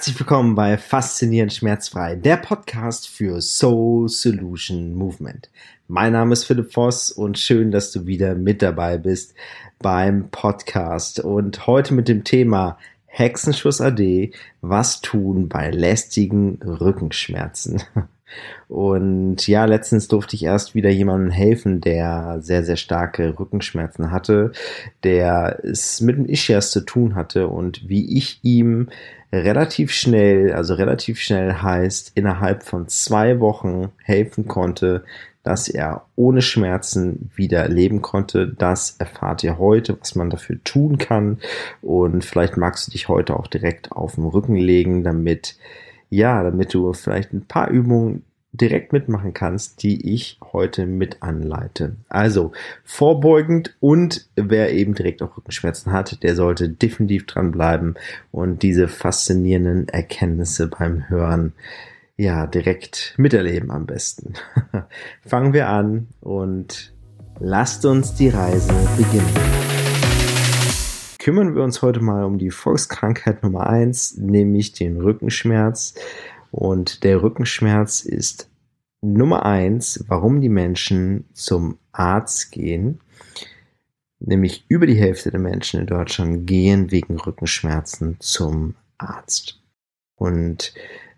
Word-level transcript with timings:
Herzlich 0.00 0.18
willkommen 0.18 0.54
bei 0.54 0.78
Faszinierend 0.78 1.52
Schmerzfrei, 1.52 2.16
der 2.16 2.38
Podcast 2.38 3.06
für 3.06 3.42
Soul 3.42 4.08
Solution 4.08 4.94
Movement. 4.94 5.50
Mein 5.88 6.14
Name 6.14 6.32
ist 6.32 6.44
Philipp 6.44 6.72
Voss 6.72 7.10
und 7.10 7.38
schön, 7.38 7.70
dass 7.70 7.92
du 7.92 8.06
wieder 8.06 8.34
mit 8.34 8.62
dabei 8.62 8.96
bist 8.96 9.34
beim 9.78 10.30
Podcast 10.30 11.20
und 11.20 11.66
heute 11.66 11.92
mit 11.92 12.08
dem 12.08 12.24
Thema 12.24 12.78
Hexenschuss 13.04 13.82
AD, 13.82 14.32
was 14.62 15.02
tun 15.02 15.50
bei 15.50 15.70
lästigen 15.70 16.58
Rückenschmerzen. 16.62 17.82
Und 18.68 19.46
ja, 19.46 19.64
letztens 19.64 20.08
durfte 20.08 20.36
ich 20.36 20.44
erst 20.44 20.74
wieder 20.74 20.90
jemandem 20.90 21.30
helfen, 21.30 21.80
der 21.80 22.38
sehr, 22.40 22.64
sehr 22.64 22.76
starke 22.76 23.38
Rückenschmerzen 23.38 24.10
hatte, 24.10 24.52
der 25.02 25.60
es 25.62 26.00
mit 26.00 26.16
dem 26.16 26.26
Ischias 26.26 26.70
zu 26.70 26.80
tun 26.80 27.14
hatte 27.14 27.48
und 27.48 27.88
wie 27.88 28.16
ich 28.16 28.40
ihm 28.42 28.88
relativ 29.32 29.92
schnell, 29.92 30.52
also 30.52 30.74
relativ 30.74 31.20
schnell 31.20 31.54
heißt, 31.54 32.12
innerhalb 32.14 32.62
von 32.64 32.88
zwei 32.88 33.40
Wochen 33.40 33.90
helfen 34.02 34.48
konnte, 34.48 35.04
dass 35.42 35.68
er 35.68 36.04
ohne 36.16 36.42
Schmerzen 36.42 37.30
wieder 37.34 37.66
leben 37.68 38.02
konnte. 38.02 38.46
Das 38.46 38.96
erfahrt 38.98 39.42
ihr 39.42 39.58
heute, 39.58 39.98
was 39.98 40.14
man 40.14 40.30
dafür 40.30 40.62
tun 40.64 40.98
kann. 40.98 41.38
Und 41.80 42.24
vielleicht 42.24 42.56
magst 42.56 42.86
du 42.86 42.90
dich 42.92 43.08
heute 43.08 43.36
auch 43.36 43.46
direkt 43.46 43.92
auf 43.92 44.16
den 44.16 44.24
Rücken 44.24 44.56
legen, 44.56 45.02
damit, 45.02 45.56
ja, 46.10 46.42
damit 46.42 46.74
du 46.74 46.92
vielleicht 46.92 47.32
ein 47.32 47.46
paar 47.46 47.70
Übungen 47.70 48.24
direkt 48.52 48.92
mitmachen 48.92 49.32
kannst, 49.32 49.82
die 49.82 50.12
ich 50.12 50.38
heute 50.52 50.86
mit 50.86 51.22
anleite. 51.22 51.96
Also 52.08 52.52
vorbeugend 52.84 53.76
und 53.80 54.28
wer 54.34 54.72
eben 54.72 54.94
direkt 54.94 55.22
auch 55.22 55.36
Rückenschmerzen 55.36 55.92
hat, 55.92 56.22
der 56.22 56.34
sollte 56.34 56.68
definitiv 56.68 57.26
dranbleiben 57.26 57.94
und 58.32 58.62
diese 58.62 58.88
faszinierenden 58.88 59.88
Erkenntnisse 59.88 60.66
beim 60.66 61.08
Hören 61.08 61.52
ja 62.16 62.46
direkt 62.46 63.14
miterleben 63.16 63.70
am 63.70 63.86
besten. 63.86 64.34
Fangen 65.24 65.52
wir 65.52 65.68
an 65.68 66.08
und 66.20 66.92
lasst 67.38 67.86
uns 67.86 68.14
die 68.14 68.28
Reise 68.28 68.74
beginnen. 68.96 69.69
Kümmern 71.20 71.54
wir 71.54 71.62
uns 71.62 71.82
heute 71.82 72.00
mal 72.00 72.24
um 72.24 72.38
die 72.38 72.50
Volkskrankheit 72.50 73.42
Nummer 73.42 73.66
eins, 73.66 74.16
nämlich 74.16 74.72
den 74.72 74.96
Rückenschmerz. 74.96 75.94
Und 76.50 77.04
der 77.04 77.22
Rückenschmerz 77.22 78.00
ist 78.00 78.48
Nummer 79.02 79.44
eins, 79.44 80.02
warum 80.08 80.40
die 80.40 80.48
Menschen 80.48 81.26
zum 81.34 81.76
Arzt 81.92 82.50
gehen. 82.52 83.00
Nämlich 84.18 84.64
über 84.68 84.86
die 84.86 84.96
Hälfte 84.96 85.30
der 85.30 85.40
Menschen 85.40 85.80
in 85.80 85.86
Deutschland 85.86 86.46
gehen 86.46 86.90
wegen 86.90 87.20
Rückenschmerzen 87.20 88.16
zum 88.20 88.76
Arzt. 88.96 89.60
Und 90.14 90.72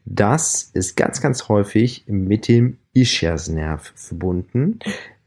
das 0.05 0.69
ist 0.75 0.97
ganz, 0.97 1.20
ganz 1.20 1.48
häufig 1.48 2.03
mit 2.08 2.48
dem 2.48 2.78
Ischiasnerv 2.92 3.92
verbunden, 3.95 4.80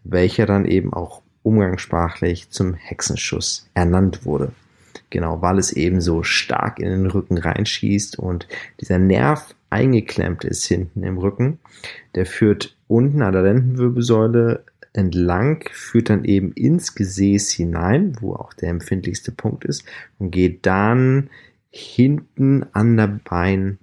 welcher 0.04 0.46
dann 0.46 0.66
eben 0.66 0.92
auch 0.92 1.22
umgangssprachlich 1.44 2.50
zum 2.50 2.74
Hexenschuss 2.74 3.70
ernannt 3.74 4.26
wurde. 4.26 4.52
Genau, 5.10 5.42
weil 5.42 5.58
es 5.58 5.72
eben 5.72 6.02
so 6.02 6.24
stark 6.24 6.80
in 6.80 6.90
den 6.90 7.06
Rücken 7.06 7.38
reinschießt 7.38 8.20
und 8.20 8.48
dieser 8.80 8.98
Nerv 8.98 9.56
eingeklemmt 9.70 10.44
ist 10.44 10.66
hinten 10.66 11.04
im 11.04 11.18
Rücken. 11.18 11.60
Der 12.16 12.26
führt 12.26 12.78
unten 12.88 13.22
an 13.22 13.34
der 13.34 13.44
Lendenwirbelsäule 13.44 14.64
entlang, 14.94 15.66
führt 15.72 16.10
dann 16.10 16.24
eben 16.24 16.54
ins 16.54 16.96
Gesäß 16.96 17.52
hinein, 17.52 18.16
wo 18.22 18.34
auch 18.34 18.54
der 18.54 18.70
empfindlichste 18.70 19.32
Punkt 19.32 19.66
ist, 19.66 19.84
und 20.20 20.32
geht 20.32 20.66
dann 20.66 21.30
hinten 21.70 22.66
an 22.72 22.96
der 22.96 23.20
Bein 23.24 23.80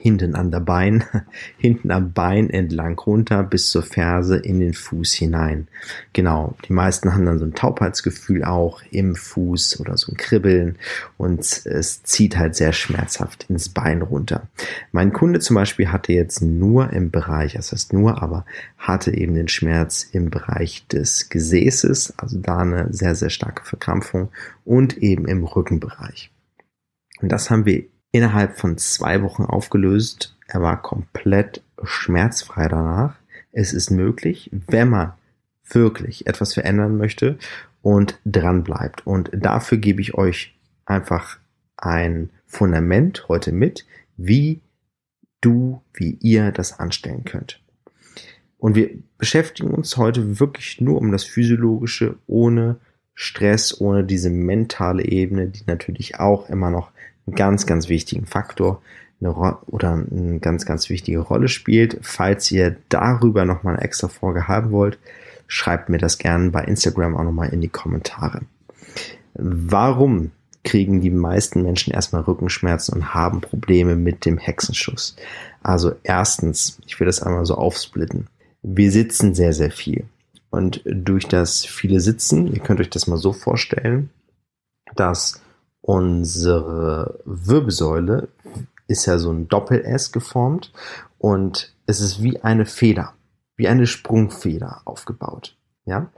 hinten 0.00 0.34
an 0.34 0.50
der 0.50 0.60
Bein, 0.60 1.04
hinten 1.58 1.90
am 1.90 2.12
Bein 2.12 2.48
entlang 2.48 2.98
runter 2.98 3.42
bis 3.42 3.68
zur 3.68 3.82
Ferse 3.82 4.38
in 4.38 4.58
den 4.58 4.72
Fuß 4.72 5.12
hinein. 5.12 5.68
Genau, 6.14 6.56
die 6.66 6.72
meisten 6.72 7.12
haben 7.12 7.26
dann 7.26 7.38
so 7.38 7.44
ein 7.44 7.54
Taubheitsgefühl 7.54 8.42
auch 8.44 8.82
im 8.90 9.14
Fuß 9.14 9.78
oder 9.78 9.98
so 9.98 10.12
ein 10.12 10.16
Kribbeln 10.16 10.76
und 11.18 11.40
es 11.66 12.02
zieht 12.02 12.38
halt 12.38 12.56
sehr 12.56 12.72
schmerzhaft 12.72 13.46
ins 13.50 13.68
Bein 13.68 14.00
runter. 14.00 14.48
Mein 14.90 15.12
Kunde 15.12 15.40
zum 15.40 15.54
Beispiel 15.54 15.92
hatte 15.92 16.14
jetzt 16.14 16.40
nur 16.40 16.92
im 16.92 17.10
Bereich, 17.10 17.52
das 17.52 17.72
heißt 17.72 17.92
nur, 17.92 18.22
aber 18.22 18.46
hatte 18.78 19.14
eben 19.14 19.34
den 19.34 19.48
Schmerz 19.48 20.08
im 20.12 20.30
Bereich 20.30 20.86
des 20.86 21.28
Gesäßes, 21.28 22.14
also 22.16 22.38
da 22.38 22.58
eine 22.58 22.88
sehr, 22.90 23.14
sehr 23.14 23.30
starke 23.30 23.66
Verkrampfung 23.66 24.30
und 24.64 24.96
eben 24.96 25.26
im 25.26 25.44
Rückenbereich. 25.44 26.30
Und 27.20 27.30
das 27.30 27.50
haben 27.50 27.66
wir 27.66 27.84
innerhalb 28.12 28.58
von 28.58 28.78
zwei 28.78 29.22
Wochen 29.22 29.44
aufgelöst. 29.44 30.36
Er 30.46 30.62
war 30.62 30.82
komplett 30.82 31.62
schmerzfrei 31.82 32.68
danach. 32.68 33.16
Es 33.52 33.72
ist 33.72 33.90
möglich, 33.90 34.50
wenn 34.52 34.90
man 34.90 35.12
wirklich 35.64 36.26
etwas 36.26 36.54
verändern 36.54 36.96
möchte 36.96 37.38
und 37.82 38.18
dran 38.24 38.64
bleibt. 38.64 39.06
Und 39.06 39.30
dafür 39.32 39.78
gebe 39.78 40.00
ich 40.00 40.14
euch 40.14 40.56
einfach 40.84 41.38
ein 41.76 42.30
Fundament 42.46 43.28
heute 43.28 43.52
mit, 43.52 43.86
wie 44.16 44.60
du, 45.40 45.82
wie 45.94 46.18
ihr 46.20 46.52
das 46.52 46.78
anstellen 46.78 47.24
könnt. 47.24 47.60
Und 48.58 48.74
wir 48.74 48.90
beschäftigen 49.16 49.70
uns 49.70 49.96
heute 49.96 50.38
wirklich 50.38 50.80
nur 50.80 50.98
um 50.98 51.12
das 51.12 51.24
Physiologische, 51.24 52.16
ohne 52.26 52.76
Stress, 53.14 53.80
ohne 53.80 54.04
diese 54.04 54.30
mentale 54.30 55.04
Ebene, 55.04 55.48
die 55.48 55.62
natürlich 55.66 56.18
auch 56.18 56.48
immer 56.50 56.70
noch 56.70 56.90
einen 57.26 57.36
ganz, 57.36 57.66
ganz 57.66 57.88
wichtigen 57.88 58.26
Faktor 58.26 58.82
eine 59.20 59.34
oder 59.66 59.92
eine 59.92 60.38
ganz, 60.40 60.64
ganz 60.64 60.88
wichtige 60.88 61.18
Rolle 61.18 61.48
spielt. 61.48 61.98
Falls 62.02 62.50
ihr 62.50 62.76
darüber 62.88 63.44
nochmal 63.44 63.74
eine 63.74 63.84
extra 63.84 64.08
Folge 64.08 64.48
haben 64.48 64.70
wollt, 64.70 64.98
schreibt 65.46 65.88
mir 65.88 65.98
das 65.98 66.18
gerne 66.18 66.50
bei 66.50 66.64
Instagram 66.64 67.16
auch 67.16 67.24
nochmal 67.24 67.50
in 67.50 67.60
die 67.60 67.68
Kommentare. 67.68 68.42
Warum 69.34 70.30
kriegen 70.64 71.00
die 71.00 71.10
meisten 71.10 71.62
Menschen 71.62 71.92
erstmal 71.92 72.22
Rückenschmerzen 72.22 72.94
und 72.94 73.14
haben 73.14 73.40
Probleme 73.40 73.96
mit 73.96 74.24
dem 74.24 74.38
Hexenschuss? 74.38 75.16
Also 75.62 75.92
erstens, 76.02 76.78
ich 76.86 76.98
will 77.00 77.06
das 77.06 77.22
einmal 77.22 77.46
so 77.46 77.54
aufsplitten. 77.54 78.26
Wir 78.62 78.90
sitzen 78.90 79.34
sehr, 79.34 79.52
sehr 79.52 79.70
viel. 79.70 80.04
Und 80.50 80.82
durch 80.84 81.26
das 81.26 81.64
viele 81.64 82.00
Sitzen, 82.00 82.52
ihr 82.52 82.60
könnt 82.60 82.80
euch 82.80 82.90
das 82.90 83.06
mal 83.06 83.16
so 83.16 83.32
vorstellen, 83.32 84.10
dass 84.96 85.40
unsere 85.82 87.20
Wirbelsäule 87.24 88.28
ist 88.86 89.06
ja 89.06 89.18
so 89.18 89.30
ein 89.30 89.48
Doppel-S 89.48 90.12
geformt 90.12 90.72
und 91.18 91.74
es 91.86 92.00
ist 92.00 92.22
wie 92.22 92.40
eine 92.40 92.66
Feder, 92.66 93.14
wie 93.56 93.68
eine 93.68 93.86
Sprungfeder 93.86 94.82
aufgebaut. 94.84 95.56
Ja? 95.84 96.10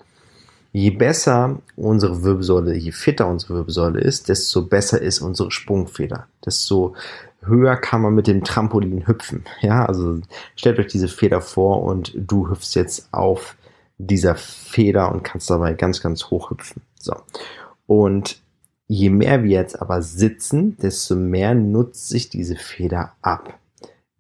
Je 0.73 0.91
besser 0.91 1.59
unsere 1.77 2.23
Wirbelsäule, 2.23 2.75
je 2.75 2.93
fitter 2.93 3.27
unsere 3.29 3.55
Wirbelsäule 3.55 4.01
ist, 4.01 4.29
desto 4.29 4.63
besser 4.63 5.03
ist 5.03 5.21
unsere 5.21 5.51
Sprungfeder. 5.51 6.29
Desto 6.47 6.95
höher 7.43 7.77
kann 7.77 8.01
man 8.01 8.15
mit 8.15 8.27
dem 8.27 8.43
Trampolin 8.43 9.07
hüpfen. 9.07 9.45
Ja, 9.61 9.85
also 9.85 10.21
stellt 10.57 10.79
euch 10.79 10.87
diese 10.87 11.09
Feder 11.09 11.43
vor 11.43 11.83
und 11.83 12.13
du 12.17 12.49
hüpfst 12.49 12.75
jetzt 12.75 13.09
auf 13.13 13.57
dieser 13.99 14.35
Feder 14.35 15.13
und 15.13 15.23
kannst 15.23 15.51
dabei 15.51 15.75
ganz, 15.75 16.01
ganz 16.01 16.31
hoch 16.31 16.51
hüpfen. 16.51 16.83
So. 16.99 17.15
Und 17.87 18.42
Je 18.93 19.09
mehr 19.09 19.43
wir 19.43 19.53
jetzt 19.53 19.81
aber 19.81 20.03
sitzen, 20.03 20.77
desto 20.77 21.17
mehr 21.17 21.55
nutzt 21.55 22.11
sich 22.11 22.29
diese 22.29 22.57
Feder 22.57 23.15
ab, 23.23 23.59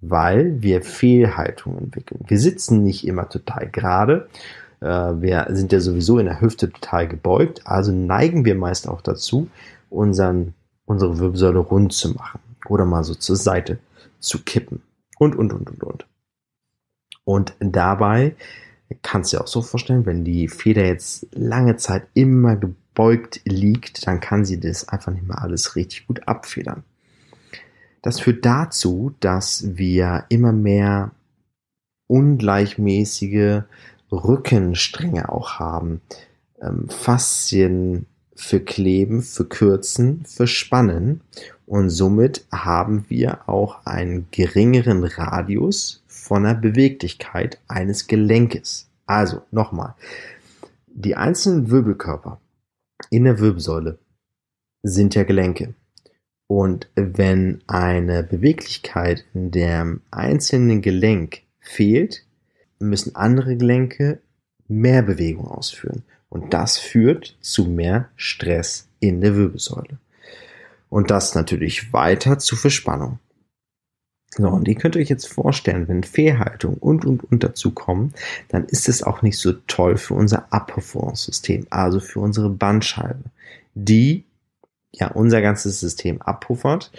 weil 0.00 0.62
wir 0.62 0.81
Fehlhaltung 0.81 1.77
entwickeln. 1.77 2.25
Wir 2.27 2.41
sitzen 2.41 2.82
nicht 2.82 3.06
immer 3.06 3.29
total 3.29 3.69
gerade. 3.69 4.31
Äh, 4.81 4.87
wir 4.87 5.47
sind 5.50 5.73
ja 5.73 5.81
sowieso 5.81 6.19
in 6.19 6.25
der 6.25 6.41
Hüfte 6.41 6.70
total 6.70 7.06
gebeugt, 7.06 7.61
also 7.67 7.93
neigen 7.93 8.47
wir 8.47 8.55
meist 8.55 8.88
auch 8.88 9.02
dazu, 9.02 9.50
unseren, 9.91 10.55
unsere 10.87 11.19
Wirbelsäule 11.19 11.58
rund 11.58 11.93
zu 11.93 12.14
machen 12.14 12.41
oder 12.67 12.87
mal 12.87 13.05
so 13.05 13.14
zur 13.14 13.37
Seite 13.37 13.79
zu 14.20 14.43
kippen 14.43 14.81
und, 15.19 15.37
und, 15.37 15.52
und, 15.52 15.69
und, 15.69 15.82
und. 15.82 16.06
Und 17.25 17.55
dabei 17.61 18.37
kannst 19.02 19.35
du 19.35 19.37
dir 19.37 19.43
auch 19.43 19.49
so 19.49 19.61
vorstellen, 19.61 20.06
wenn 20.06 20.25
die 20.25 20.49
Feder 20.49 20.87
jetzt 20.87 21.26
lange 21.35 21.76
Zeit 21.76 22.06
immer 22.14 22.56
gebeugt 22.56 22.81
gebeugt 22.93 23.41
liegt, 23.44 24.06
dann 24.06 24.21
kann 24.21 24.44
sie 24.44 24.61
das 24.61 24.89
einfach 24.89 25.12
nicht 25.12 25.27
mehr 25.27 25.41
alles 25.41 25.77
richtig 25.77 26.06
gut 26.06 26.29
abfedern. 26.29 26.85
Das 28.03 28.21
führt 28.21 28.44
dazu, 28.44 29.15
dass 29.21 29.77
wir 29.77 30.25
immer 30.29 30.53
mehr 30.53 31.12
ungleichmäßige 32.09 33.62
Rückenstränge 34.11 35.31
auch 35.31 35.59
haben. 35.59 36.03
Ähm, 36.61 36.89
Faszien 36.91 38.06
verkleben, 38.35 39.23
verkürzen, 39.23 40.25
verspannen 40.27 41.23
und 41.65 41.91
somit 41.91 42.45
haben 42.50 43.06
wir 43.09 43.49
auch 43.49 43.87
einen 43.87 44.27
geringeren 44.31 45.05
Radius 45.05 46.03
von 46.06 46.43
der 46.43 46.55
Beweglichkeit 46.55 47.61
eines 47.69 48.06
Gelenkes. 48.09 48.88
Also 49.06 49.43
nochmal, 49.50 49.95
die 50.88 51.15
einzelnen 51.15 51.71
Wirbelkörper 51.71 52.41
in 53.10 53.25
der 53.25 53.38
Wirbelsäule 53.38 53.99
sind 54.82 55.14
ja 55.14 55.22
Gelenke. 55.25 55.75
Und 56.46 56.88
wenn 56.94 57.62
eine 57.66 58.22
Beweglichkeit 58.22 59.25
in 59.32 59.50
dem 59.50 60.02
einzelnen 60.10 60.82
Gelenk 60.82 61.43
fehlt, 61.60 62.26
müssen 62.78 63.16
andere 63.16 63.56
Gelenke 63.56 64.20
mehr 64.69 65.02
Bewegung 65.02 65.46
ausführen. 65.46 66.02
Und 66.28 66.52
das 66.52 66.78
führt 66.78 67.37
zu 67.40 67.66
mehr 67.66 68.08
Stress 68.16 68.88
in 69.00 69.20
der 69.20 69.37
Wirbelsäule. 69.37 69.99
Und 70.88 71.10
das 71.10 71.34
natürlich 71.34 71.93
weiter 71.93 72.38
zu 72.38 72.56
Verspannung. 72.56 73.19
So, 74.34 74.49
und 74.49 74.67
ihr 74.67 74.76
könnt 74.76 74.96
euch 74.96 75.11
jetzt 75.11 75.29
vorstellen, 75.29 75.88
wenn 75.88 76.05
Fehlhaltung 76.05 76.75
und 76.79 77.05
und 77.05 77.23
und 77.23 77.44
dazu 77.44 77.73
kommen, 77.73 78.14
dann 78.49 78.64
ist 78.64 78.88
es 78.88 79.02
auch 79.02 79.20
nicht 79.20 79.38
so 79.38 79.52
toll 79.67 79.99
für 79.99 80.14
unser 80.14 80.50
Abpufferungssystem, 80.50 81.67
also 81.69 82.00
für 82.00 82.20
unsere 82.20 82.49
Bandscheibe, 82.49 83.25
die 83.75 84.25
ja 84.90 85.08
unser 85.08 85.43
ganzes 85.43 85.81
System 85.81 86.23
abpuffert 86.23 86.93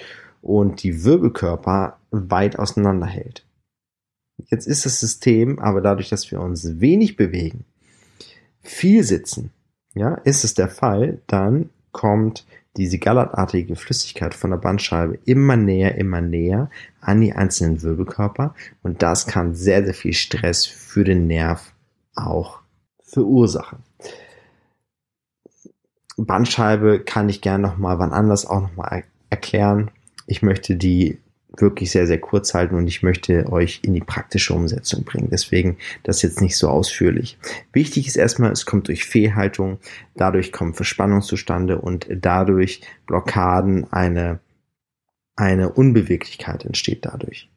und 0.43 0.83
die 0.83 1.03
Wirbelkörper 1.03 1.97
weit 2.11 2.59
auseinander 2.59 3.07
hält. 3.07 3.47
Jetzt 4.51 4.67
ist 4.67 4.85
das 4.85 4.99
System 4.99 5.57
aber 5.57 5.81
dadurch, 5.81 6.09
dass 6.09 6.29
wir 6.29 6.39
uns 6.39 6.79
wenig 6.79 7.15
bewegen, 7.15 7.65
viel 8.61 9.03
sitzen, 9.03 9.51
ja, 9.95 10.15
ist 10.23 10.43
es 10.43 10.53
der 10.53 10.69
Fall, 10.69 11.19
dann 11.25 11.71
kommt 11.93 12.45
diese 12.75 12.97
gallertartige 12.97 13.75
Flüssigkeit 13.75 14.33
von 14.33 14.49
der 14.49 14.57
Bandscheibe 14.57 15.19
immer 15.25 15.55
näher, 15.55 15.95
immer 15.95 16.21
näher 16.21 16.69
an 16.99 17.21
die 17.21 17.33
einzelnen 17.33 17.81
Wirbelkörper 17.81 18.53
und 18.81 19.01
das 19.01 19.27
kann 19.27 19.55
sehr, 19.55 19.85
sehr 19.85 19.93
viel 19.93 20.13
Stress 20.13 20.65
für 20.65 21.03
den 21.03 21.27
Nerv 21.27 21.71
auch 22.15 22.59
verursachen. 23.03 23.79
Bandscheibe 26.17 26.99
kann 26.99 27.29
ich 27.29 27.41
gerne 27.41 27.67
nochmal 27.67 27.99
wann 27.99 28.11
anders 28.11 28.45
auch 28.45 28.61
nochmal 28.61 29.03
erklären. 29.29 29.91
Ich 30.27 30.41
möchte 30.41 30.75
die 30.75 31.19
wirklich 31.57 31.91
sehr, 31.91 32.07
sehr 32.07 32.19
kurz 32.19 32.53
halten 32.53 32.75
und 32.75 32.87
ich 32.87 33.03
möchte 33.03 33.51
euch 33.51 33.81
in 33.83 33.93
die 33.93 34.01
praktische 34.01 34.53
Umsetzung 34.53 35.03
bringen. 35.03 35.29
Deswegen 35.31 35.77
das 36.03 36.21
jetzt 36.21 36.41
nicht 36.41 36.57
so 36.57 36.69
ausführlich. 36.69 37.37
Wichtig 37.71 38.07
ist 38.07 38.15
erstmal, 38.15 38.51
es 38.51 38.65
kommt 38.65 38.87
durch 38.87 39.05
Fehlhaltung, 39.05 39.77
dadurch 40.15 40.51
kommen 40.51 40.73
Verspannung 40.73 41.21
zustande 41.21 41.79
und 41.79 42.07
dadurch 42.09 42.81
Blockaden, 43.05 43.91
eine, 43.91 44.39
eine 45.35 45.69
Unbeweglichkeit 45.69 46.65
entsteht 46.65 47.05
dadurch. 47.05 47.49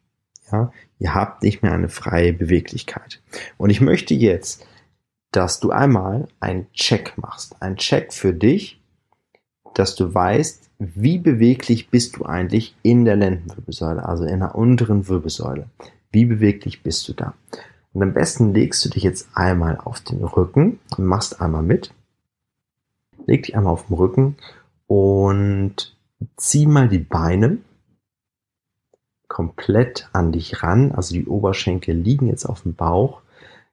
Ja, 0.51 0.71
ihr 0.99 1.13
habt 1.13 1.43
nicht 1.43 1.61
mehr 1.61 1.73
eine 1.73 1.89
freie 1.89 2.33
Beweglichkeit. 2.33 3.21
Und 3.57 3.69
ich 3.69 3.81
möchte 3.81 4.13
jetzt, 4.13 4.65
dass 5.31 5.59
du 5.59 5.71
einmal 5.71 6.27
einen 6.39 6.71
Check 6.71 7.17
machst. 7.17 7.61
Ein 7.61 7.75
Check 7.75 8.13
für 8.13 8.33
dich, 8.33 8.81
dass 9.77 9.95
du 9.95 10.13
weißt, 10.13 10.69
wie 10.79 11.19
beweglich 11.19 11.89
bist 11.89 12.17
du 12.17 12.25
eigentlich 12.25 12.75
in 12.81 13.05
der 13.05 13.15
Lendenwirbelsäule, 13.15 14.03
also 14.03 14.23
in 14.23 14.39
der 14.39 14.55
unteren 14.55 15.07
Wirbelsäule? 15.07 15.67
Wie 16.11 16.25
beweglich 16.25 16.81
bist 16.81 17.07
du 17.07 17.13
da? 17.13 17.35
Und 17.93 18.01
am 18.01 18.13
besten 18.13 18.53
legst 18.53 18.83
du 18.85 18.89
dich 18.89 19.03
jetzt 19.03 19.29
einmal 19.35 19.77
auf 19.77 19.99
den 19.99 20.23
Rücken 20.23 20.79
und 20.97 21.05
machst 21.05 21.41
einmal 21.41 21.63
mit. 21.63 21.93
Leg 23.25 23.43
dich 23.43 23.55
einmal 23.55 23.73
auf 23.73 23.87
den 23.87 23.95
Rücken 23.95 24.35
und 24.87 25.95
zieh 26.37 26.65
mal 26.65 26.89
die 26.89 26.99
Beine 26.99 27.57
komplett 29.27 30.09
an 30.13 30.31
dich 30.31 30.63
ran. 30.63 30.91
Also 30.91 31.13
die 31.13 31.27
Oberschenkel 31.27 31.95
liegen 31.95 32.27
jetzt 32.27 32.45
auf 32.45 32.63
dem 32.63 32.73
Bauch, 32.73 33.21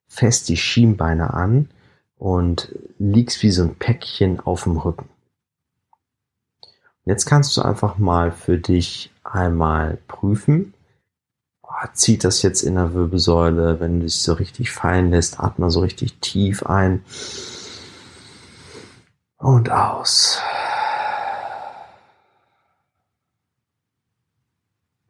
fest 0.07 0.49
die 0.49 0.57
Schienbeine 0.57 1.33
an 1.33 1.71
und 2.19 2.75
liegst 2.99 3.43
wie 3.43 3.51
so 3.51 3.63
ein 3.63 3.77
Päckchen 3.77 4.41
auf 4.41 4.65
dem 4.65 4.77
Rücken. 4.77 5.09
Jetzt 7.07 7.27
kannst 7.27 7.57
du 7.57 7.63
einfach 7.63 7.99
mal 7.99 8.33
für 8.33 8.57
dich 8.57 9.13
einmal 9.25 9.99
prüfen. 10.09 10.73
Oh, 11.63 11.87
zieht 11.93 12.25
das 12.25 12.41
jetzt 12.43 12.63
in 12.63 12.77
der 12.77 12.95
Wirbelsäule, 12.95 13.79
wenn 13.81 14.01
du 14.01 14.07
dich 14.07 14.17
so 14.17 14.33
richtig 14.33 14.71
fallen 14.71 15.11
lässt, 15.11 15.39
atme 15.39 15.71
so 15.71 15.81
richtig 15.81 16.19
tief 16.21 16.65
ein 16.65 17.05
und 19.37 19.71
aus. 19.71 20.41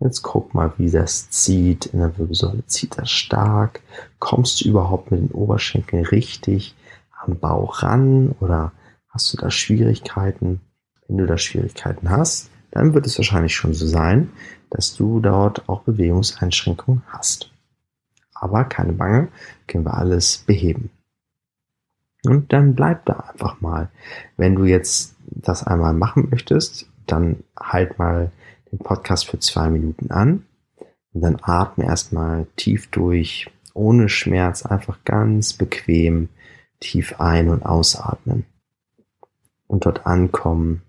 Jetzt 0.00 0.22
guck 0.22 0.52
mal, 0.52 0.72
wie 0.76 0.90
das 0.90 1.30
zieht 1.30 1.86
in 1.86 2.00
der 2.00 2.18
Wirbelsäule. 2.18 2.66
Zieht 2.66 2.98
das 2.98 3.10
stark? 3.10 3.80
Kommst 4.18 4.60
du 4.60 4.68
überhaupt 4.68 5.12
mit 5.12 5.20
den 5.20 5.30
Oberschenkeln 5.30 6.04
richtig 6.04 6.74
am 7.24 7.38
Bauch 7.38 7.82
ran 7.84 8.34
oder 8.40 8.72
hast 9.08 9.32
du 9.32 9.36
da 9.36 9.50
Schwierigkeiten? 9.50 10.60
Wenn 11.08 11.18
du 11.18 11.26
da 11.26 11.38
Schwierigkeiten 11.38 12.10
hast, 12.10 12.50
dann 12.70 12.94
wird 12.94 13.06
es 13.06 13.18
wahrscheinlich 13.18 13.54
schon 13.54 13.74
so 13.74 13.86
sein, 13.86 14.30
dass 14.70 14.94
du 14.94 15.20
dort 15.20 15.68
auch 15.68 15.82
Bewegungseinschränkungen 15.82 17.02
hast. 17.06 17.50
Aber 18.34 18.64
keine 18.64 18.92
Bange, 18.92 19.28
können 19.68 19.84
wir 19.84 19.94
alles 19.94 20.38
beheben. 20.38 20.90
Und 22.24 22.52
dann 22.52 22.74
bleib 22.74 23.04
da 23.04 23.14
einfach 23.32 23.60
mal. 23.60 23.90
Wenn 24.36 24.54
du 24.56 24.64
jetzt 24.64 25.14
das 25.26 25.64
einmal 25.64 25.92
machen 25.92 26.28
möchtest, 26.30 26.88
dann 27.06 27.44
halt 27.58 27.98
mal 27.98 28.32
den 28.72 28.78
Podcast 28.78 29.28
für 29.28 29.38
zwei 29.38 29.68
Minuten 29.68 30.10
an 30.10 30.44
und 31.12 31.20
dann 31.20 31.38
atme 31.40 31.84
erstmal 31.84 32.46
tief 32.56 32.90
durch, 32.90 33.50
ohne 33.72 34.08
Schmerz, 34.08 34.64
einfach 34.66 35.04
ganz 35.04 35.52
bequem 35.52 36.28
tief 36.80 37.20
ein- 37.20 37.48
und 37.48 37.64
ausatmen. 37.64 38.46
Und 39.66 39.86
dort 39.86 40.06
ankommen, 40.06 40.82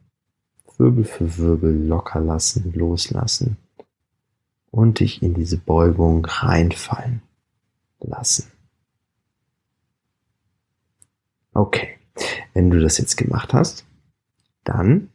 Wirbel 0.77 1.04
für 1.04 1.38
Wirbel 1.38 1.86
locker 1.86 2.19
lassen, 2.19 2.74
loslassen 2.74 3.57
und 4.72 5.00
dich 5.00 5.22
in 5.24 5.33
diese 5.33 5.57
Beugung 5.57 6.25
reinfallen 6.25 7.22
lassen. 8.00 8.51
Okay, 11.54 11.98
wenn 12.54 12.69
du 12.69 12.80
das 12.80 12.98
jetzt 12.98 13.16
gemacht 13.16 13.54
hast, 13.54 13.86
dann 14.63 15.10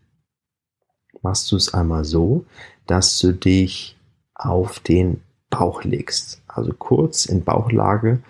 machst 1.22 1.52
du 1.52 1.56
es 1.56 1.74
einmal 1.74 2.04
so, 2.04 2.46
dass 2.86 3.18
du 3.18 3.32
dich 3.32 3.98
auf 4.34 4.80
den 4.80 5.20
Bauch 5.50 5.82
legst, 5.84 6.40
also 6.46 6.72
kurz 6.72 7.26
in 7.26 7.44
Bauchlage 7.44 8.22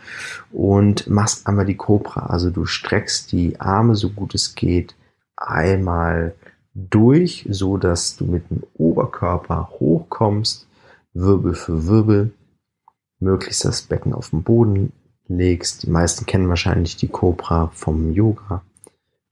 und 0.51 1.07
machst 1.07 1.47
einmal 1.47 1.67
die 1.67 1.77
Cobra, 1.77 2.27
also 2.27 2.51
du 2.51 2.65
streckst 2.65 3.31
die 3.31 3.61
Arme 3.61 3.95
so 3.95 4.11
gut 4.11 4.35
es 4.35 4.55
geht 4.55 4.97
einmal 5.37 6.35
durch, 6.75 7.47
so 7.51 7.77
dass 7.77 8.17
du 8.17 8.25
mit 8.25 8.51
dem 8.51 8.63
Oberkörper 8.75 9.71
hochkommst, 9.79 10.67
Wirbel 11.13 11.55
für 11.55 11.87
Wirbel, 11.87 12.33
möglichst 13.19 13.65
das 13.65 13.83
Becken 13.83 14.15
auf 14.15 14.31
den 14.31 14.43
Boden 14.43 14.93
legst. 15.27 15.83
Die 15.83 15.91
meisten 15.91 16.27
kennen 16.27 16.49
wahrscheinlich 16.49 16.97
die 16.97 17.09
Cobra 17.09 17.71
vom 17.75 18.13
Yoga. 18.13 18.63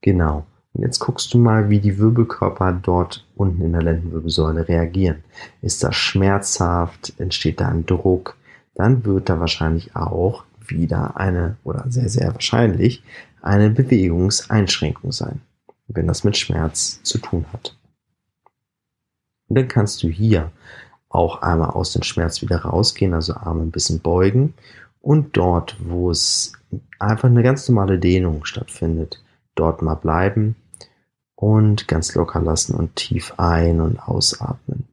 Genau. 0.01 0.45
Und 0.73 0.83
jetzt 0.83 0.99
guckst 0.99 1.33
du 1.33 1.39
mal, 1.39 1.69
wie 1.69 1.79
die 1.79 1.97
Wirbelkörper 1.97 2.73
dort 2.73 3.25
unten 3.35 3.63
in 3.63 3.71
der 3.71 3.81
Lendenwirbelsäule 3.81 4.67
reagieren. 4.67 5.23
Ist 5.61 5.83
das 5.83 5.95
schmerzhaft? 5.95 7.13
Entsteht 7.17 7.59
da 7.59 7.69
ein 7.69 7.85
Druck? 7.85 8.37
Dann 8.75 9.03
wird 9.03 9.29
da 9.29 9.39
wahrscheinlich 9.39 9.95
auch 9.95 10.43
wieder 10.65 11.17
eine, 11.17 11.57
oder 11.63 11.85
sehr, 11.89 12.09
sehr 12.09 12.33
wahrscheinlich, 12.33 13.03
eine 13.41 13.71
Bewegungseinschränkung 13.71 15.11
sein 15.11 15.41
wenn 15.89 16.07
das 16.07 16.23
mit 16.23 16.37
Schmerz 16.37 17.01
zu 17.03 17.17
tun 17.17 17.45
hat. 17.53 17.77
Und 19.47 19.57
dann 19.57 19.67
kannst 19.67 20.03
du 20.03 20.07
hier 20.07 20.51
auch 21.09 21.41
einmal 21.41 21.71
aus 21.71 21.93
dem 21.93 22.03
Schmerz 22.03 22.41
wieder 22.41 22.59
rausgehen, 22.59 23.13
also 23.13 23.33
Arme 23.33 23.63
ein 23.63 23.71
bisschen 23.71 23.99
beugen 23.99 24.53
und 25.01 25.35
dort, 25.35 25.75
wo 25.79 26.11
es 26.11 26.53
einfach 26.99 27.29
eine 27.29 27.43
ganz 27.43 27.67
normale 27.67 27.97
Dehnung 27.97 28.45
stattfindet, 28.45 29.23
dort 29.55 29.81
mal 29.81 29.95
bleiben 29.95 30.55
und 31.35 31.87
ganz 31.87 32.13
locker 32.15 32.41
lassen 32.41 32.75
und 32.75 32.95
tief 32.95 33.33
ein- 33.37 33.81
und 33.81 33.99
ausatmen. 33.99 34.87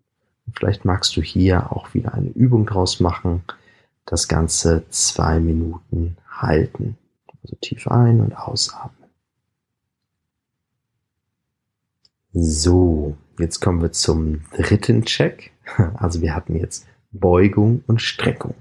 Und 0.46 0.56
vielleicht 0.56 0.84
magst 0.84 1.16
du 1.16 1.22
hier 1.22 1.72
auch 1.72 1.92
wieder 1.92 2.14
eine 2.14 2.30
Übung 2.30 2.66
draus 2.66 3.00
machen, 3.00 3.42
das 4.06 4.28
Ganze 4.28 4.84
zwei 4.88 5.40
Minuten 5.40 6.16
halten. 6.30 6.96
Also 7.42 7.56
tief 7.60 7.88
ein- 7.88 8.20
und 8.20 8.36
ausatmen. 8.36 9.05
So, 12.38 13.16
jetzt 13.38 13.61
kommen 13.61 13.81
wir 13.81 13.93
zum 13.93 14.43
dritten 14.55 15.05
Check. 15.07 15.52
Also 15.95 16.21
wir 16.21 16.35
hatten 16.35 16.55
jetzt 16.55 16.87
Beugung 17.11 17.83
und 17.87 18.02
Streckung. 18.02 18.55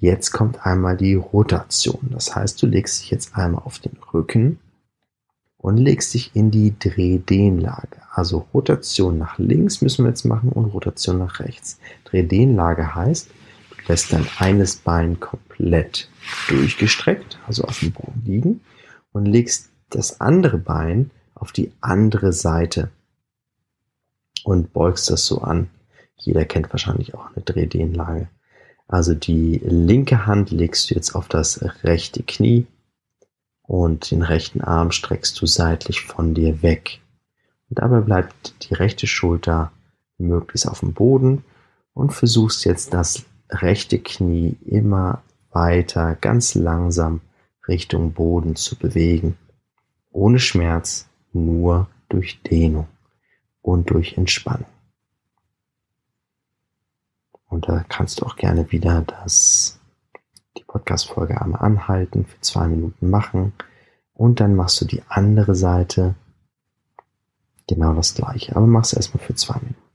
Jetzt 0.00 0.32
kommt 0.32 0.66
einmal 0.66 0.98
die 0.98 1.14
Rotation. 1.14 2.10
Das 2.10 2.36
heißt, 2.36 2.62
du 2.62 2.66
legst 2.66 3.00
dich 3.00 3.10
jetzt 3.10 3.34
einmal 3.34 3.62
auf 3.64 3.78
den 3.78 3.96
Rücken 4.12 4.60
und 5.56 5.78
legst 5.78 6.12
dich 6.12 6.36
in 6.36 6.50
die 6.50 6.78
Drehdehnlage. 6.78 8.02
Also 8.12 8.46
Rotation 8.52 9.16
nach 9.16 9.38
links 9.38 9.80
müssen 9.80 10.04
wir 10.04 10.10
jetzt 10.10 10.26
machen 10.26 10.50
und 10.50 10.66
Rotation 10.66 11.18
nach 11.18 11.40
rechts. 11.40 11.80
Drehdehnlage 12.04 12.94
heißt, 12.94 13.28
du 13.70 13.76
lässt 13.88 14.12
dann 14.12 14.26
eines 14.38 14.76
Bein 14.76 15.18
komplett 15.18 16.10
durchgestreckt, 16.48 17.40
also 17.46 17.64
auf 17.64 17.80
dem 17.80 17.92
Boden 17.92 18.22
liegen 18.26 18.60
und 19.12 19.24
legst 19.24 19.70
das 19.88 20.20
andere 20.20 20.58
Bein 20.58 21.10
auf 21.40 21.52
die 21.52 21.72
andere 21.80 22.32
Seite. 22.32 22.90
und 24.42 24.72
beugst 24.72 25.10
das 25.10 25.26
so 25.26 25.42
an. 25.42 25.68
Jeder 26.16 26.46
kennt 26.46 26.72
wahrscheinlich 26.72 27.14
auch 27.14 27.26
eine 27.26 27.44
Drehdehnlage. 27.44 28.28
Also 28.88 29.14
die 29.14 29.60
linke 29.62 30.26
Hand 30.26 30.50
legst 30.50 30.90
du 30.90 30.94
jetzt 30.94 31.14
auf 31.14 31.28
das 31.28 31.62
rechte 31.84 32.22
Knie 32.22 32.66
und 33.62 34.10
den 34.10 34.22
rechten 34.22 34.62
Arm 34.62 34.92
streckst 34.92 35.40
du 35.40 35.46
seitlich 35.46 36.00
von 36.00 36.34
dir 36.34 36.62
weg. 36.62 37.00
Und 37.68 37.78
dabei 37.80 38.00
bleibt 38.00 38.54
die 38.62 38.74
rechte 38.74 39.06
Schulter 39.06 39.72
möglichst 40.18 40.66
auf 40.66 40.80
dem 40.80 40.94
Boden 40.94 41.44
und 41.94 42.12
versuchst 42.14 42.64
jetzt 42.64 42.94
das 42.94 43.24
rechte 43.50 43.98
Knie 43.98 44.56
immer 44.64 45.22
weiter 45.52 46.16
ganz 46.20 46.54
langsam 46.54 47.20
Richtung 47.68 48.12
Boden 48.12 48.56
zu 48.56 48.76
bewegen. 48.76 49.36
Ohne 50.10 50.38
Schmerz, 50.38 51.09
nur 51.32 51.88
durch 52.08 52.42
Dehnung 52.42 52.88
und 53.62 53.90
durch 53.90 54.16
Entspannung. 54.16 54.68
Und 57.48 57.68
da 57.68 57.84
kannst 57.88 58.20
du 58.20 58.26
auch 58.26 58.36
gerne 58.36 58.70
wieder 58.70 59.02
das, 59.02 59.80
die 60.56 60.64
Podcast-Folge 60.64 61.40
einmal 61.40 61.62
anhalten, 61.62 62.24
für 62.24 62.40
zwei 62.40 62.68
Minuten 62.68 63.10
machen. 63.10 63.52
Und 64.14 64.40
dann 64.40 64.54
machst 64.54 64.80
du 64.80 64.84
die 64.84 65.02
andere 65.08 65.54
Seite 65.54 66.14
genau 67.66 67.92
das 67.94 68.14
gleiche. 68.14 68.54
Aber 68.54 68.66
machst 68.66 68.94
erstmal 68.94 69.24
für 69.24 69.34
zwei 69.34 69.58
Minuten. 69.58 69.90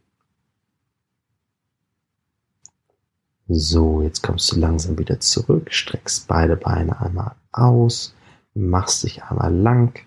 So, 3.48 4.02
jetzt 4.02 4.24
kommst 4.24 4.52
du 4.52 4.60
langsam 4.60 4.98
wieder 4.98 5.20
zurück, 5.20 5.72
streckst 5.72 6.28
beide 6.28 6.58
Beine 6.58 7.00
einmal 7.00 7.36
aus, 7.52 8.16
machst 8.56 9.04
dich 9.04 9.24
einmal 9.24 9.54
lang 9.54 10.00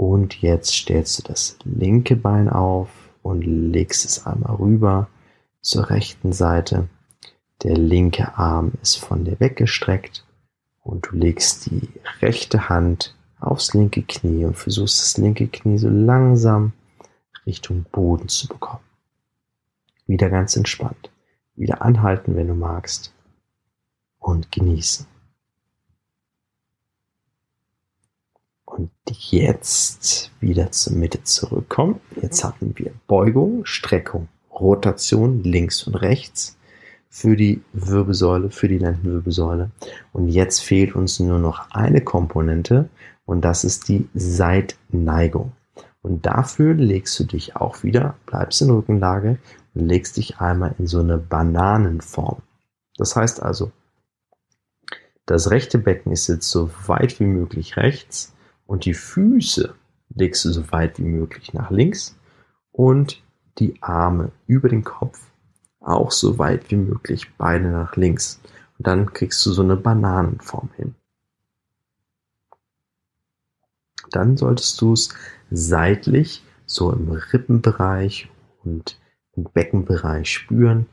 und 0.00 0.40
jetzt 0.40 0.72
stellst 0.72 1.18
du 1.18 1.22
das 1.24 1.58
linke 1.64 2.16
Bein 2.16 2.48
auf 2.48 2.88
und 3.20 3.42
legst 3.42 4.06
es 4.06 4.24
einmal 4.26 4.56
rüber 4.56 5.08
zur 5.60 5.90
rechten 5.90 6.32
Seite. 6.32 6.88
Der 7.64 7.76
linke 7.76 8.38
Arm 8.38 8.72
ist 8.80 8.96
von 8.96 9.26
dir 9.26 9.38
weggestreckt 9.40 10.24
und 10.82 11.06
du 11.06 11.16
legst 11.16 11.66
die 11.66 11.90
rechte 12.22 12.70
Hand 12.70 13.14
aufs 13.38 13.74
linke 13.74 14.00
Knie 14.00 14.46
und 14.46 14.56
versuchst 14.56 15.02
das 15.02 15.18
linke 15.18 15.48
Knie 15.48 15.76
so 15.76 15.90
langsam 15.90 16.72
Richtung 17.44 17.84
Boden 17.92 18.28
zu 18.28 18.48
bekommen. 18.48 18.84
Wieder 20.06 20.30
ganz 20.30 20.56
entspannt 20.56 21.10
wieder 21.56 21.82
anhalten, 21.82 22.36
wenn 22.36 22.48
du 22.48 22.54
magst 22.54 23.12
und 24.18 24.50
genießen. 24.50 25.09
Und 28.80 28.90
jetzt 29.30 30.30
wieder 30.40 30.72
zur 30.72 30.94
Mitte 30.94 31.22
zurückkommen. 31.22 32.00
Jetzt 32.22 32.42
hatten 32.42 32.72
wir 32.78 32.92
Beugung, 33.06 33.66
Streckung, 33.66 34.28
Rotation 34.50 35.42
links 35.42 35.82
und 35.82 35.96
rechts 35.96 36.56
für 37.10 37.36
die 37.36 37.60
Wirbelsäule, 37.74 38.48
für 38.48 38.68
die 38.68 38.78
Lendenwirbelsäule. 38.78 39.70
Und 40.14 40.28
jetzt 40.28 40.60
fehlt 40.60 40.94
uns 40.94 41.20
nur 41.20 41.38
noch 41.38 41.70
eine 41.72 42.00
Komponente 42.00 42.88
und 43.26 43.42
das 43.42 43.64
ist 43.64 43.88
die 43.88 44.08
Seitneigung. 44.14 45.52
Und 46.00 46.24
dafür 46.24 46.72
legst 46.72 47.20
du 47.20 47.24
dich 47.24 47.56
auch 47.56 47.82
wieder, 47.82 48.14
bleibst 48.24 48.62
in 48.62 48.70
Rückenlage 48.70 49.36
und 49.74 49.86
legst 49.88 50.16
dich 50.16 50.40
einmal 50.40 50.74
in 50.78 50.86
so 50.86 51.00
eine 51.00 51.18
Bananenform. 51.18 52.40
Das 52.96 53.14
heißt 53.14 53.42
also, 53.42 53.72
das 55.26 55.50
rechte 55.50 55.76
Becken 55.76 56.12
ist 56.12 56.28
jetzt 56.28 56.48
so 56.48 56.70
weit 56.86 57.20
wie 57.20 57.26
möglich 57.26 57.76
rechts 57.76 58.32
und 58.70 58.84
die 58.84 58.94
Füße 58.94 59.74
legst 60.14 60.44
du 60.44 60.52
so 60.52 60.70
weit 60.70 61.00
wie 61.00 61.04
möglich 61.04 61.52
nach 61.52 61.72
links 61.72 62.16
und 62.70 63.20
die 63.58 63.74
Arme 63.82 64.30
über 64.46 64.68
den 64.68 64.84
Kopf 64.84 65.20
auch 65.80 66.12
so 66.12 66.38
weit 66.38 66.70
wie 66.70 66.76
möglich 66.76 67.34
beide 67.36 67.68
nach 67.68 67.96
links. 67.96 68.40
Und 68.78 68.86
dann 68.86 69.12
kriegst 69.12 69.44
du 69.44 69.50
so 69.50 69.62
eine 69.62 69.76
Bananenform 69.76 70.68
hin. 70.76 70.94
Dann 74.12 74.36
solltest 74.36 74.80
du 74.80 74.92
es 74.92 75.08
seitlich, 75.50 76.44
so 76.64 76.92
im 76.92 77.10
Rippenbereich 77.10 78.30
und 78.62 79.00
im 79.34 79.44
Beckenbereich 79.52 80.32
spüren 80.32 80.86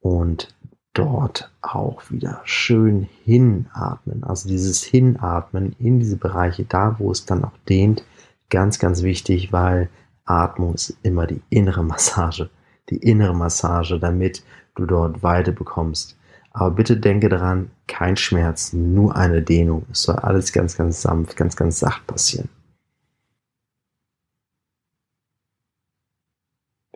und 0.00 0.54
dort 0.94 1.50
auch 1.60 2.10
wieder 2.10 2.40
schön 2.44 3.08
hinatmen. 3.24 4.24
Also 4.24 4.48
dieses 4.48 4.82
Hinatmen 4.82 5.74
in 5.78 5.98
diese 5.98 6.16
Bereiche, 6.16 6.64
da 6.64 6.96
wo 6.98 7.10
es 7.10 7.26
dann 7.26 7.44
auch 7.44 7.56
dehnt, 7.68 8.04
ganz, 8.48 8.78
ganz 8.78 9.02
wichtig, 9.02 9.52
weil 9.52 9.90
Atmung 10.24 10.74
ist 10.74 10.96
immer 11.02 11.26
die 11.26 11.42
innere 11.50 11.84
Massage. 11.84 12.48
Die 12.90 12.96
innere 12.96 13.34
Massage, 13.34 13.98
damit 13.98 14.44
du 14.76 14.86
dort 14.86 15.22
Weite 15.22 15.52
bekommst. 15.52 16.16
Aber 16.50 16.70
bitte 16.70 16.96
denke 16.96 17.28
daran, 17.28 17.70
kein 17.88 18.16
Schmerz, 18.16 18.72
nur 18.72 19.16
eine 19.16 19.42
Dehnung. 19.42 19.86
Es 19.90 20.02
soll 20.02 20.16
alles 20.16 20.52
ganz, 20.52 20.76
ganz 20.76 21.02
sanft, 21.02 21.36
ganz, 21.36 21.56
ganz 21.56 21.80
sacht 21.80 22.06
passieren. 22.06 22.48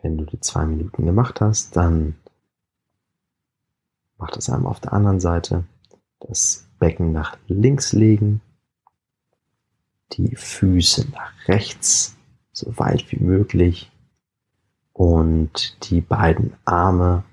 Wenn 0.01 0.17
du 0.17 0.23
die 0.23 0.39
zwei 0.39 0.65
Minuten 0.65 1.05
gemacht 1.05 1.41
hast, 1.41 1.75
dann 1.75 2.15
mach 4.19 4.31
das 4.31 4.49
einmal 4.49 4.71
auf 4.71 4.79
der 4.79 4.93
anderen 4.93 5.19
Seite. 5.19 5.63
Das 6.19 6.67
Becken 6.77 7.11
nach 7.11 7.37
links 7.47 7.93
legen, 7.93 8.41
die 10.13 10.35
Füße 10.35 11.07
nach 11.11 11.31
rechts, 11.47 12.15
so 12.51 12.77
weit 12.77 13.11
wie 13.11 13.23
möglich 13.23 13.91
und 14.93 15.89
die 15.89 16.01
beiden 16.01 16.53
Arme 16.65 17.23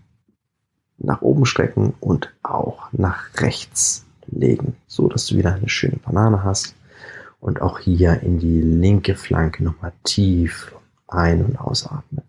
nach 0.98 1.20
oben 1.20 1.44
strecken 1.44 1.94
und 2.00 2.32
auch 2.42 2.90
nach 2.92 3.34
rechts 3.40 4.06
legen, 4.26 4.76
so 4.86 5.08
dass 5.08 5.26
du 5.26 5.36
wieder 5.36 5.54
eine 5.54 5.68
schöne 5.68 5.96
Banane 5.96 6.42
hast 6.44 6.74
und 7.40 7.60
auch 7.60 7.78
hier 7.78 8.22
in 8.22 8.38
die 8.38 8.60
linke 8.60 9.14
Flanke 9.14 9.62
nochmal 9.62 9.92
tief 10.04 10.74
ein- 11.06 11.44
und 11.44 11.58
ausatmen 11.58 12.22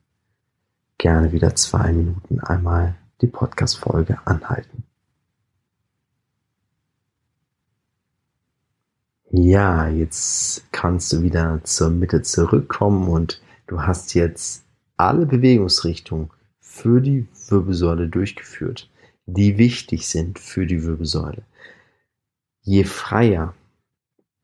gerne 0.97 1.31
wieder 1.31 1.55
zwei 1.55 1.91
Minuten 1.91 2.39
einmal 2.39 2.95
die 3.21 3.27
Podcast-Folge 3.27 4.19
anhalten. 4.25 4.83
Ja, 9.29 9.87
jetzt 9.87 10.71
kannst 10.71 11.11
du 11.11 11.21
wieder 11.21 11.61
zur 11.63 11.89
Mitte 11.89 12.21
zurückkommen 12.21 13.07
und 13.09 13.41
du 13.67 13.81
hast 13.81 14.13
jetzt 14.13 14.63
alle 14.95 15.25
Bewegungsrichtungen 15.25 16.29
für 16.59 17.01
die 17.01 17.27
Wirbelsäule 17.49 18.07
durchgeführt, 18.07 18.89
die 19.25 19.57
wichtig 19.57 20.07
sind 20.07 20.39
für 20.39 20.65
die 20.65 20.83
Wirbelsäule. 20.83 21.43
Je 22.61 22.83
freier 22.83 23.53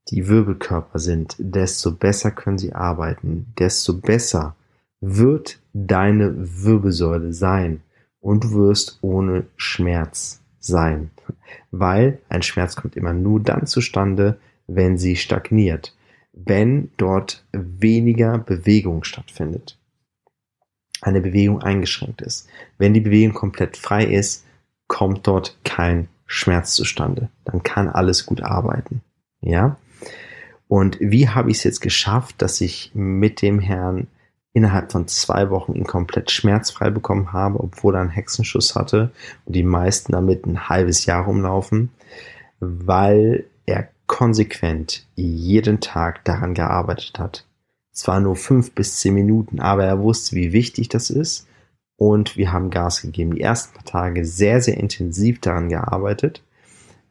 die 0.10 0.28
Wirbelkörper 0.28 1.00
sind, 1.00 1.36
desto 1.40 1.92
besser 1.92 2.32
können 2.32 2.58
sie 2.58 2.74
arbeiten, 2.74 3.54
desto 3.58 3.94
besser 3.94 4.56
wird 5.00 5.60
deine 5.74 6.34
Wirbelsäule 6.38 7.34
sein 7.34 7.82
und 8.24 8.46
du 8.46 8.54
wirst 8.54 9.00
ohne 9.02 9.46
Schmerz 9.58 10.42
sein. 10.60 11.12
Weil 11.72 12.20
ein 12.30 12.42
Schmerz 12.42 12.76
kommt 12.76 12.96
immer 12.96 13.14
nur 13.14 13.42
dann 13.42 13.68
zustande, 13.68 14.40
wenn 14.66 14.98
sie 14.98 15.18
stagniert, 15.18 15.94
wenn 16.32 16.90
dort 16.96 17.46
weniger 17.52 18.38
Bewegung 18.38 19.04
stattfindet. 19.04 19.78
Eine 21.02 21.20
Bewegung 21.20 21.62
eingeschränkt 21.62 22.22
ist. 22.22 22.48
Wenn 22.78 22.94
die 22.94 23.02
Bewegung 23.02 23.34
komplett 23.34 23.76
frei 23.76 24.06
ist, 24.06 24.46
kommt 24.88 25.28
dort 25.28 25.58
kein 25.66 26.08
Schmerz 26.26 26.76
zustande. 26.76 27.30
Dann 27.44 27.62
kann 27.62 27.90
alles 27.90 28.26
gut 28.26 28.42
arbeiten. 28.42 29.02
Ja? 29.42 29.78
Und 30.70 30.98
wie 31.02 31.28
habe 31.28 31.52
ich 31.52 31.58
es 31.58 31.66
jetzt 31.66 31.82
geschafft, 31.82 32.42
dass 32.42 32.62
ich 32.62 32.92
mit 32.94 33.42
dem 33.42 33.60
Herrn 33.60 34.08
innerhalb 34.54 34.92
von 34.92 35.08
zwei 35.08 35.50
Wochen 35.50 35.74
ihn 35.74 35.86
komplett 35.86 36.32
schmerzfrei 36.32 36.90
bekommen 36.90 37.34
habe, 37.34 37.60
obwohl 37.60 37.96
er 37.96 38.02
einen 38.02 38.10
Hexenschuss 38.10 38.76
hatte 38.76 39.12
und 39.46 39.56
die 39.56 39.64
meisten 39.64 40.12
damit 40.12 40.46
ein 40.46 40.70
halbes 40.70 41.06
Jahr 41.06 41.26
rumlaufen, 41.26 41.90
weil 42.60 43.46
er 43.66 43.90
konsequent 44.06 45.06
jeden 45.16 45.80
Tag 45.80 46.24
daran 46.24 46.54
gearbeitet 46.54 47.18
hat. 47.18 47.46
Zwar 47.92 48.20
nur 48.20 48.36
fünf 48.36 48.74
bis 48.74 49.00
zehn 49.00 49.14
Minuten, 49.16 49.60
aber 49.60 49.86
er 49.86 50.00
wusste, 50.00 50.36
wie 50.36 50.54
wichtig 50.54 50.90
das 50.90 51.10
ist 51.10 51.48
und 51.98 52.38
wir 52.38 52.52
haben 52.52 52.70
Gas 52.70 53.02
gegeben. 53.02 53.36
Die 53.36 53.42
ersten 53.42 53.74
paar 53.74 53.86
Tage 53.86 54.26
sehr, 54.26 54.62
sehr 54.62 54.78
intensiv 54.78 55.42
daran 55.42 55.70
gearbeitet 55.70 56.44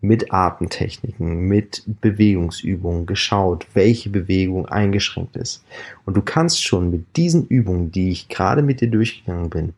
mit 0.02 0.32
Atemtechniken, 0.32 1.46
mit 1.46 1.84
Bewegungsübungen 1.86 3.06
geschaut, 3.06 3.66
welche 3.72 4.10
Bewegung 4.10 4.66
eingeschränkt 4.66 5.36
ist. 5.36 5.64
Und 6.04 6.16
du 6.16 6.22
kannst 6.22 6.62
schon 6.62 6.90
mit 6.90 7.16
diesen 7.16 7.46
Übungen, 7.46 7.92
die 7.92 8.10
ich 8.10 8.28
gerade 8.28 8.62
mit 8.62 8.80
dir 8.80 8.90
durchgegangen 8.90 9.48
bin, 9.48 9.72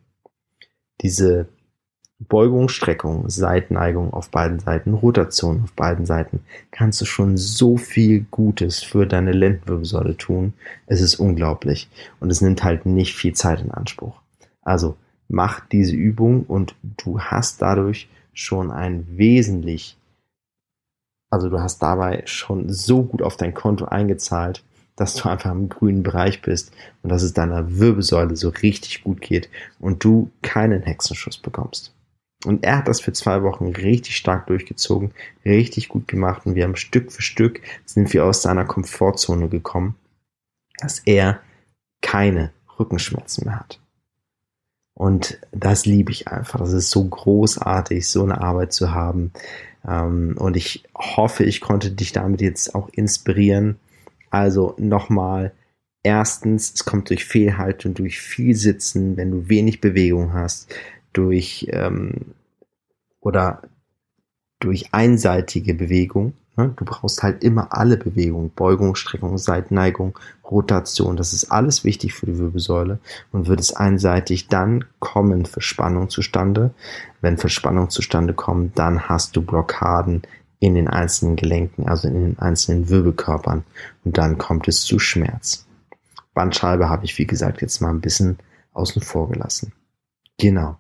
diese 1.02 1.46
Beugung, 2.18 2.68
Streckung, 2.68 3.28
Seitenneigung 3.28 4.14
auf 4.14 4.30
beiden 4.30 4.60
Seiten, 4.60 4.94
Rotation 4.94 5.62
auf 5.62 5.72
beiden 5.72 6.06
Seiten, 6.06 6.40
kannst 6.70 7.02
du 7.02 7.04
schon 7.04 7.36
so 7.36 7.76
viel 7.76 8.24
Gutes 8.30 8.82
für 8.82 9.06
deine 9.06 9.32
Lendenwirbelsäule 9.32 10.16
tun. 10.16 10.54
Es 10.86 11.02
ist 11.02 11.16
unglaublich. 11.16 11.90
Und 12.18 12.30
es 12.30 12.40
nimmt 12.40 12.64
halt 12.64 12.86
nicht 12.86 13.14
viel 13.14 13.34
Zeit 13.34 13.60
in 13.60 13.72
Anspruch. 13.72 14.20
Also 14.62 14.96
mach 15.28 15.60
diese 15.68 15.94
Übung 15.94 16.44
und 16.44 16.74
du 16.82 17.20
hast 17.20 17.60
dadurch 17.60 18.08
schon 18.32 18.70
ein 18.70 19.06
wesentlich, 19.10 19.98
also 21.34 21.48
du 21.48 21.60
hast 21.60 21.80
dabei 21.80 22.22
schon 22.26 22.72
so 22.72 23.02
gut 23.02 23.20
auf 23.20 23.36
dein 23.36 23.54
Konto 23.54 23.86
eingezahlt, 23.86 24.64
dass 24.96 25.14
du 25.14 25.28
einfach 25.28 25.50
im 25.50 25.68
grünen 25.68 26.04
Bereich 26.04 26.42
bist 26.42 26.72
und 27.02 27.10
dass 27.10 27.22
es 27.22 27.34
deiner 27.34 27.78
Wirbelsäule 27.78 28.36
so 28.36 28.48
richtig 28.48 29.02
gut 29.02 29.20
geht 29.20 29.50
und 29.80 30.04
du 30.04 30.30
keinen 30.42 30.82
Hexenschuss 30.82 31.38
bekommst. 31.38 31.92
Und 32.44 32.64
er 32.64 32.78
hat 32.78 32.88
das 32.88 33.00
für 33.00 33.12
zwei 33.12 33.42
Wochen 33.42 33.68
richtig 33.68 34.16
stark 34.16 34.46
durchgezogen, 34.46 35.12
richtig 35.44 35.88
gut 35.88 36.06
gemacht 36.06 36.46
und 36.46 36.54
wir 36.54 36.64
haben 36.64 36.76
Stück 36.76 37.10
für 37.10 37.22
Stück 37.22 37.60
sind 37.84 38.12
wir 38.12 38.24
aus 38.24 38.42
seiner 38.42 38.64
Komfortzone 38.64 39.48
gekommen, 39.48 39.96
dass 40.78 41.00
er 41.00 41.40
keine 42.00 42.52
Rückenschmerzen 42.78 43.46
mehr 43.46 43.58
hat. 43.58 43.80
Und 44.94 45.40
das 45.50 45.86
liebe 45.86 46.12
ich 46.12 46.28
einfach. 46.28 46.60
Das 46.60 46.72
ist 46.72 46.90
so 46.90 47.04
großartig, 47.04 48.08
so 48.08 48.22
eine 48.22 48.40
Arbeit 48.40 48.72
zu 48.72 48.92
haben. 48.92 49.32
Ähm, 49.86 50.36
und 50.38 50.56
ich 50.56 50.84
hoffe, 50.94 51.44
ich 51.44 51.60
konnte 51.60 51.90
dich 51.90 52.12
damit 52.12 52.40
jetzt 52.40 52.74
auch 52.74 52.88
inspirieren. 52.90 53.76
Also 54.30 54.74
nochmal, 54.78 55.52
erstens, 56.02 56.72
es 56.74 56.84
kommt 56.84 57.10
durch 57.10 57.24
Fehlhaltung, 57.24 57.94
durch 57.94 58.20
viel 58.20 58.56
Sitzen, 58.56 59.16
wenn 59.16 59.30
du 59.30 59.48
wenig 59.48 59.80
Bewegung 59.80 60.32
hast, 60.32 60.74
durch 61.12 61.68
ähm, 61.70 62.34
oder 63.20 63.62
durch 64.60 64.92
einseitige 64.92 65.74
Bewegung. 65.74 66.34
Ne? 66.56 66.72
Du 66.76 66.84
brauchst 66.84 67.22
halt 67.22 67.42
immer 67.42 67.68
alle 67.72 67.96
Bewegungen, 67.96 68.50
Beugung, 68.50 68.94
Streckung, 68.94 69.38
Seitenneigung, 69.38 70.18
Rotation. 70.48 71.16
Das 71.16 71.32
ist 71.32 71.50
alles 71.50 71.84
wichtig 71.84 72.14
für 72.14 72.26
die 72.26 72.38
Wirbelsäule. 72.38 72.98
Und 73.32 73.48
wird 73.48 73.60
es 73.60 73.72
einseitig, 73.72 74.48
dann 74.48 74.84
kommen 74.98 75.46
Verspannungen 75.46 76.10
zustande. 76.10 76.72
Wenn 77.20 77.38
Verspannungen 77.38 77.90
zustande 77.90 78.34
kommen, 78.34 78.72
dann 78.74 79.08
hast 79.08 79.36
du 79.36 79.42
Blockaden 79.42 80.22
in 80.60 80.74
den 80.74 80.88
einzelnen 80.88 81.36
Gelenken, 81.36 81.88
also 81.88 82.08
in 82.08 82.14
den 82.14 82.38
einzelnen 82.38 82.88
Wirbelkörpern. 82.88 83.64
Und 84.04 84.16
dann 84.16 84.38
kommt 84.38 84.68
es 84.68 84.82
zu 84.82 84.98
Schmerz. 84.98 85.66
Bandscheibe 86.32 86.88
habe 86.88 87.04
ich, 87.04 87.18
wie 87.18 87.26
gesagt, 87.26 87.62
jetzt 87.62 87.80
mal 87.80 87.90
ein 87.90 88.00
bisschen 88.00 88.38
außen 88.72 89.02
vor 89.02 89.28
gelassen. 89.28 89.72
Genau. 90.38 90.78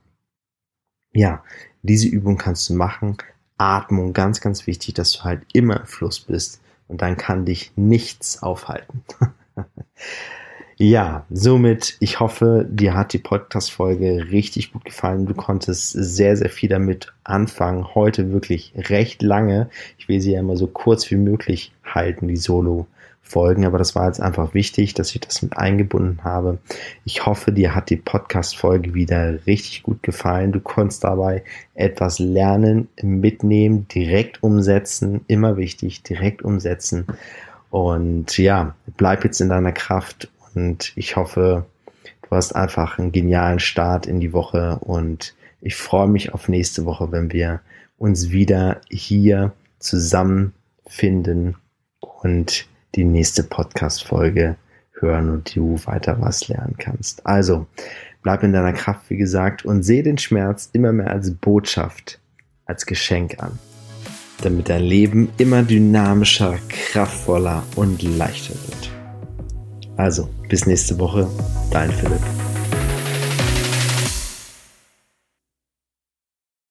Ja, 1.12 1.44
diese 1.82 2.08
Übung 2.08 2.38
kannst 2.38 2.68
du 2.68 2.74
machen. 2.74 3.16
Atmung, 3.58 4.12
ganz, 4.12 4.40
ganz 4.40 4.66
wichtig, 4.66 4.94
dass 4.94 5.12
du 5.12 5.24
halt 5.24 5.42
immer 5.52 5.80
im 5.80 5.86
Fluss 5.86 6.20
bist 6.20 6.60
und 6.88 7.02
dann 7.02 7.16
kann 7.16 7.44
dich 7.44 7.72
nichts 7.76 8.42
aufhalten. 8.42 9.02
ja, 10.76 11.24
somit, 11.30 11.96
ich 12.00 12.20
hoffe, 12.20 12.66
dir 12.68 12.94
hat 12.94 13.12
die 13.12 13.18
Podcast-Folge 13.18 14.30
richtig 14.30 14.72
gut 14.72 14.84
gefallen. 14.84 15.26
Du 15.26 15.34
konntest 15.34 15.92
sehr, 15.92 16.36
sehr 16.36 16.50
viel 16.50 16.68
damit 16.68 17.12
anfangen. 17.22 17.94
Heute 17.94 18.32
wirklich 18.32 18.72
recht 18.76 19.22
lange. 19.22 19.70
Ich 19.98 20.08
will 20.08 20.20
sie 20.20 20.32
ja 20.32 20.40
immer 20.40 20.56
so 20.56 20.66
kurz 20.66 21.10
wie 21.10 21.16
möglich 21.16 21.72
halten, 21.84 22.28
die 22.28 22.36
Solo 22.36 22.86
folgen, 23.24 23.64
aber 23.64 23.78
das 23.78 23.96
war 23.96 24.06
jetzt 24.06 24.20
einfach 24.20 24.54
wichtig, 24.54 24.94
dass 24.94 25.14
ich 25.14 25.20
das 25.20 25.42
mit 25.42 25.56
eingebunden 25.56 26.22
habe. 26.22 26.58
Ich 27.04 27.26
hoffe, 27.26 27.52
dir 27.52 27.74
hat 27.74 27.90
die 27.90 27.96
Podcast-Folge 27.96 28.94
wieder 28.94 29.46
richtig 29.46 29.82
gut 29.82 30.02
gefallen. 30.02 30.52
Du 30.52 30.60
konntest 30.60 31.02
dabei 31.02 31.42
etwas 31.74 32.18
lernen, 32.18 32.88
mitnehmen, 33.02 33.88
direkt 33.88 34.42
umsetzen. 34.42 35.22
Immer 35.26 35.56
wichtig, 35.56 36.02
direkt 36.02 36.42
umsetzen. 36.42 37.06
Und 37.70 38.38
ja, 38.38 38.76
bleib 38.96 39.24
jetzt 39.24 39.40
in 39.40 39.48
deiner 39.48 39.72
Kraft 39.72 40.28
und 40.54 40.92
ich 40.94 41.16
hoffe, 41.16 41.64
du 42.22 42.30
hast 42.30 42.54
einfach 42.54 42.98
einen 42.98 43.10
genialen 43.10 43.58
Start 43.58 44.06
in 44.06 44.20
die 44.20 44.32
Woche 44.32 44.78
und 44.80 45.34
ich 45.60 45.74
freue 45.74 46.08
mich 46.08 46.34
auf 46.34 46.48
nächste 46.48 46.84
Woche, 46.84 47.10
wenn 47.10 47.32
wir 47.32 47.62
uns 47.96 48.30
wieder 48.30 48.80
hier 48.90 49.52
zusammenfinden 49.78 51.56
und 52.00 52.66
die 52.96 53.04
nächste 53.04 53.42
Podcast-Folge 53.42 54.56
hören 55.00 55.30
und 55.30 55.54
du 55.54 55.78
weiter 55.84 56.16
was 56.20 56.48
lernen 56.48 56.76
kannst. 56.78 57.26
Also, 57.26 57.66
bleib 58.22 58.42
in 58.42 58.52
deiner 58.52 58.72
Kraft, 58.72 59.10
wie 59.10 59.16
gesagt, 59.16 59.64
und 59.64 59.82
sehe 59.82 60.02
den 60.02 60.18
Schmerz 60.18 60.70
immer 60.72 60.92
mehr 60.92 61.10
als 61.10 61.32
Botschaft, 61.32 62.20
als 62.66 62.86
Geschenk 62.86 63.42
an, 63.42 63.58
damit 64.42 64.68
dein 64.68 64.82
Leben 64.82 65.30
immer 65.38 65.62
dynamischer, 65.62 66.58
kraftvoller 66.68 67.62
und 67.76 68.02
leichter 68.02 68.54
wird. 68.54 68.90
Also, 69.96 70.28
bis 70.48 70.66
nächste 70.66 70.98
Woche, 70.98 71.28
dein 71.70 71.90
Philipp. 71.90 72.53